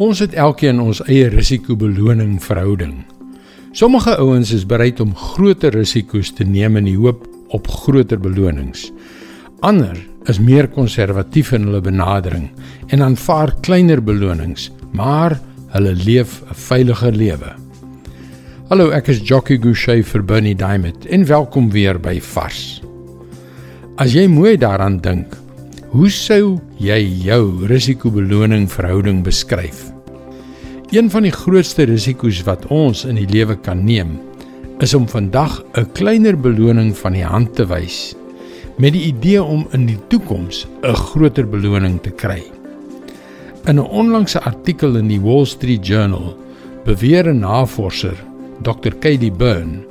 Ons 0.00 0.22
het 0.22 0.32
elkeen 0.32 0.78
ons 0.80 1.02
eie 1.12 1.26
risiko-beloning 1.28 2.38
verhouding. 2.40 3.02
Sommige 3.76 4.14
ouens 4.16 4.48
is 4.56 4.62
bereid 4.64 5.00
om 5.04 5.10
groter 5.12 5.74
risiko's 5.76 6.30
te 6.32 6.46
neem 6.48 6.78
in 6.80 6.86
die 6.88 6.96
hoop 6.96 7.26
op 7.52 7.68
groter 7.68 8.16
belonings. 8.16 8.86
Ander 9.60 9.98
is 10.32 10.40
meer 10.40 10.70
konservatief 10.72 11.52
in 11.52 11.68
hulle 11.68 11.82
benadering 11.84 12.46
en 12.88 13.04
aanvaar 13.04 13.52
kleiner 13.60 14.00
belonings, 14.00 14.70
maar 14.96 15.36
hulle 15.76 15.92
leef 15.92 16.40
'n 16.48 16.56
veiliger 16.56 17.12
lewe. 17.12 17.52
Hallo, 18.70 18.88
ek 18.90 19.08
is 19.08 19.20
Jockey 19.20 19.58
Gouchee 19.58 20.02
vir 20.02 20.24
Bernie 20.24 20.56
Diamond 20.56 21.06
en 21.06 21.26
welkom 21.26 21.70
weer 21.70 22.00
by 22.00 22.20
Vars. 22.20 22.80
As 23.96 24.14
jy 24.14 24.26
mooi 24.26 24.56
daaraan 24.56 25.00
dink, 25.00 25.36
hoe 25.90 26.06
sou 26.06 26.60
jy 26.78 27.00
jou 27.24 27.66
risiko-beloning 27.66 28.68
verhouding 28.70 29.24
beskryf? 29.26 29.88
Een 30.94 31.08
van 31.10 31.26
die 31.26 31.34
grootste 31.34 31.88
risiko's 31.90 32.44
wat 32.46 32.68
ons 32.70 33.02
in 33.08 33.18
die 33.18 33.26
lewe 33.26 33.56
kan 33.58 33.82
neem, 33.82 34.12
is 34.78 34.94
om 34.94 35.08
vandag 35.10 35.58
'n 35.74 35.90
kleiner 35.92 36.38
beloning 36.38 36.94
van 36.94 37.12
die 37.12 37.26
hand 37.26 37.56
te 37.56 37.66
wys 37.66 38.14
met 38.78 38.92
die 38.92 39.10
idee 39.10 39.42
om 39.42 39.66
in 39.72 39.86
die 39.86 39.98
toekoms 40.08 40.66
'n 40.82 40.94
groter 40.94 41.46
beloning 41.46 42.00
te 42.02 42.10
kry. 42.10 42.42
In 43.66 43.78
'n 43.78 43.90
onlangse 43.90 44.40
artikel 44.40 44.96
in 44.96 45.08
die 45.08 45.20
Wall 45.20 45.44
Street 45.44 45.86
Journal 45.86 46.36
beweer 46.84 47.26
'n 47.26 47.40
navorser, 47.40 48.16
Dr. 48.62 48.94
Katie 48.94 49.32
Byrne, 49.32 49.82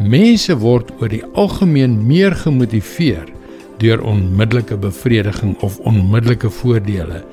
mense 0.00 0.58
word 0.58 0.90
oor 1.00 1.08
die 1.08 1.24
algemeen 1.34 2.06
meer 2.06 2.34
gemotiveer 2.34 3.35
deur 3.78 4.02
onmiddellike 4.02 4.76
bevrediging 4.76 5.56
of 5.60 5.78
onmiddellike 5.78 6.50
voordele 6.50 7.24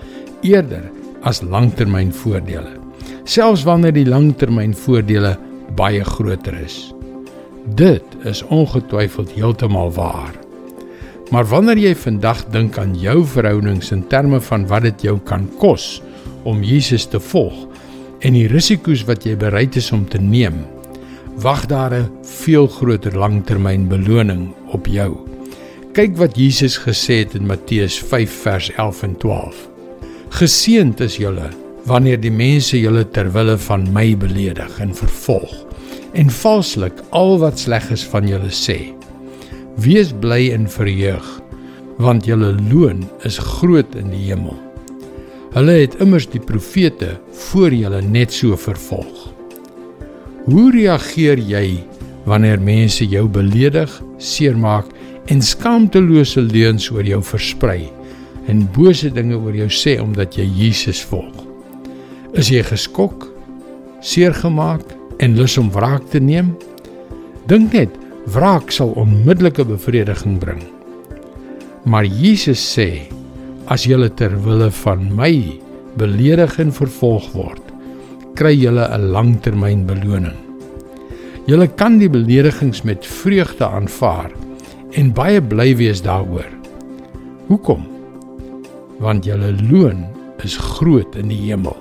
eerder 0.41 0.89
as 1.23 1.41
langtermynvoordele 1.41 2.83
selfs 3.23 3.63
wanneer 3.63 3.95
die 3.95 4.07
langtermynvoordele 4.07 5.35
baie 5.77 6.03
groter 6.03 6.55
is. 6.59 6.91
Dit 7.79 8.03
is 8.27 8.43
ongetwyfeld 8.51 9.31
heeltemal 9.37 9.93
waar. 9.95 10.35
Maar 11.31 11.47
wanneer 11.49 11.79
jy 11.79 11.93
vandag 11.97 12.43
dink 12.53 12.77
aan 12.77 12.93
jou 12.99 13.23
verhoudings 13.25 13.93
in 13.95 14.03
terme 14.11 14.41
van 14.43 14.67
wat 14.69 14.83
dit 14.89 15.07
jou 15.07 15.17
kan 15.25 15.47
kos 15.61 16.01
om 16.43 16.63
Jesus 16.63 17.07
te 17.09 17.21
volg 17.31 17.63
en 18.23 18.35
die 18.35 18.47
risiko's 18.51 19.05
wat 19.07 19.25
jy 19.27 19.35
bereid 19.39 19.75
is 19.79 19.91
om 19.95 20.05
te 20.07 20.19
neem, 20.19 20.65
wag 21.43 21.65
daar 21.67 21.93
'n 21.95 22.11
veel 22.23 22.67
groter 22.67 23.17
langtermynbeloning 23.17 24.53
op 24.71 24.87
jou. 24.87 25.22
Kyk 25.93 26.15
wat 26.17 26.33
Jesus 26.33 26.73
gesê 26.81 27.19
het 27.19 27.35
in 27.37 27.43
Matteus 27.45 27.99
5 28.01 28.37
vers 28.41 28.71
11 28.81 29.01
en 29.05 29.11
12. 29.21 29.57
Geseënd 30.33 31.03
is 31.05 31.19
julle 31.21 31.51
wanneer 31.85 32.17
die 32.17 32.31
mense 32.33 32.79
julle 32.79 33.03
ter 33.13 33.27
wille 33.35 33.53
van 33.67 33.83
my 33.93 34.07
beledig 34.17 34.79
en 34.81 34.95
vervolg 34.97 35.51
en 36.17 36.33
valslik 36.33 37.03
al 37.19 37.37
wat 37.43 37.61
sleg 37.61 37.85
is 37.93 38.05
van 38.09 38.25
julle 38.25 38.49
sê. 38.49 38.79
Wees 39.85 40.09
bly 40.23 40.47
en 40.55 40.65
verheug, 40.65 41.29
want 42.01 42.25
julle 42.25 42.55
loon 42.71 43.05
is 43.29 43.37
groot 43.37 43.93
in 43.93 44.09
die 44.15 44.23
hemel. 44.31 44.57
Hulle 45.53 45.77
het 45.83 45.99
immers 46.01 46.25
die 46.25 46.41
profete 46.41 47.19
voor 47.51 47.77
julle 47.83 48.01
net 48.01 48.33
so 48.33 48.57
vervolg. 48.57 49.29
Hoe 50.49 50.71
reageer 50.73 51.37
jy 51.37 51.83
wanneer 52.25 52.57
mense 52.57 53.05
jou 53.05 53.27
beledig, 53.29 53.93
seermaak 54.17 54.89
en 55.31 55.41
skaamtelose 55.41 56.41
leuns 56.41 56.89
oor 56.91 57.05
jou 57.07 57.21
versprei 57.23 57.87
en 58.51 58.65
bose 58.75 59.11
dinge 59.13 59.37
oor 59.37 59.55
jou 59.55 59.69
sê 59.71 59.95
omdat 60.01 60.35
jy 60.37 60.45
Jesus 60.57 61.03
volg? 61.07 61.45
Is 62.35 62.49
jy 62.51 62.63
geskok, 62.65 63.29
seergemaak 64.03 64.83
en 65.23 65.37
lus 65.37 65.57
om 65.61 65.69
wraak 65.71 66.09
te 66.11 66.19
neem? 66.19 66.53
Dink 67.47 67.75
net, 67.75 67.93
wraak 68.33 68.71
sal 68.71 68.93
onmiddellike 68.99 69.65
bevrediging 69.67 70.39
bring. 70.41 70.63
Maar 71.85 72.07
Jesus 72.07 72.61
sê, 72.63 73.05
as 73.71 73.87
julle 73.87 74.09
ter 74.11 74.33
wille 74.43 74.69
van 74.83 75.05
my 75.15 75.33
beledig 75.99 76.57
en 76.59 76.71
vervolg 76.73 77.29
word, 77.35 77.63
kry 78.35 78.55
julle 78.55 78.87
'n 78.87 79.11
langtermyn 79.13 79.85
beloning. 79.85 80.39
Julle 81.47 81.67
kan 81.67 81.99
die 81.99 82.09
beledigings 82.09 82.83
met 82.83 83.05
vreugde 83.05 83.67
aanvaar 83.67 84.31
en 84.93 85.13
baie 85.13 85.41
bly 85.41 85.73
wees 85.79 86.01
daaroor. 86.05 86.49
Hoekom? 87.47 87.85
Want 89.01 89.25
julle 89.25 89.51
loon 89.69 90.05
is 90.45 90.57
groot 90.57 91.15
in 91.19 91.31
die 91.31 91.39
hemel. 91.47 91.75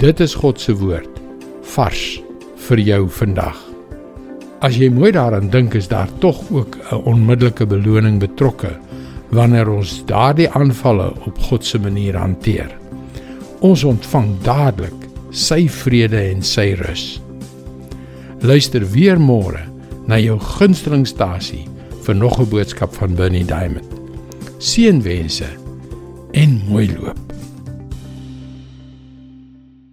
Dit 0.00 0.20
is 0.20 0.34
God 0.36 0.60
se 0.60 0.74
woord 0.76 1.20
vars 1.74 2.20
vir 2.66 2.82
jou 2.82 3.04
vandag. 3.20 3.56
As 4.60 4.76
jy 4.76 4.90
mooi 4.92 5.12
daaraan 5.14 5.48
dink, 5.52 5.74
is 5.74 5.88
daar 5.88 6.10
tog 6.20 6.42
ook 6.50 6.76
'n 6.92 7.02
onmiddellike 7.08 7.66
beloning 7.66 8.20
betrokke 8.20 8.76
wanneer 9.30 9.68
ons 9.68 10.02
daardie 10.04 10.50
aanvalle 10.50 11.12
op 11.26 11.38
God 11.38 11.64
se 11.64 11.78
manier 11.78 12.16
hanteer. 12.16 12.68
Ons 13.60 13.84
ontvang 13.84 14.40
dadelik 14.42 15.08
sy 15.30 15.68
vrede 15.68 16.20
en 16.30 16.42
sy 16.42 16.74
rus. 16.74 17.22
Luister 18.40 18.90
weer 18.90 19.18
môre 19.18 19.69
na 20.06 20.18
jou 20.18 20.38
gunstelingstasie 20.38 21.66
vir 22.04 22.14
nog 22.14 22.40
'n 22.40 22.48
boodskap 22.48 22.94
van 22.94 23.14
Bernie 23.14 23.44
Diamond. 23.44 23.88
Seënwense 24.58 25.48
en 26.32 26.62
mooi 26.68 26.92
loop. 26.92 27.29